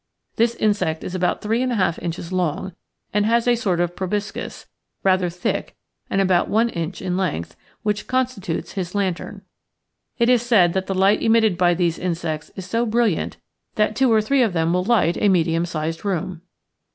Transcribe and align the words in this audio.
This 0.35 0.55
insect 0.55 1.03
is 1.03 1.13
about 1.13 1.43
three 1.43 1.61
and 1.61 1.71
a 1.71 1.75
half 1.75 1.99
inches 1.99 2.31
long, 2.33 2.73
and 3.13 3.23
has 3.23 3.47
a 3.47 3.53
sort 3.55 3.79
of 3.79 3.95
proboscis— 3.95 4.65
rather 5.03 5.29
thick— 5.29 5.75
and 6.09 6.19
about 6.19 6.49
one 6.49 6.69
inch 6.69 7.03
in 7.03 7.15
length, 7.17 7.55
which 7.83 8.07
constitutes 8.07 8.71
his 8.71 8.95
lantern. 8.95 9.43
It 10.17 10.27
is 10.27 10.41
said 10.41 10.73
that 10.73 10.87
the 10.87 10.95
light 10.95 11.21
emitted 11.21 11.55
by 11.55 11.75
these 11.75 11.99
insects 11.99 12.49
is 12.55 12.65
so 12.65 12.83
brilliant 12.87 13.37
that 13.75 13.95
two 13.95 14.11
or 14.11 14.21
three 14.23 14.41
of 14.41 14.53
them 14.53 14.73
will 14.73 14.83
light 14.83 15.17
a 15.21 15.29
medium 15.29 15.67
sized 15.67 16.03
room. 16.03 16.41